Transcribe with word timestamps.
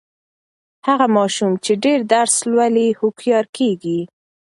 هغه 0.87 1.07
ماشوم 1.17 1.51
چې 1.63 1.71
ډېر 1.83 1.99
درس 2.13 2.35
لولي، 2.49 2.87
هوښیار 2.99 3.45
کیږي. 3.57 3.99